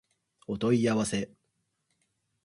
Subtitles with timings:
[0.47, 1.29] お問い合わせ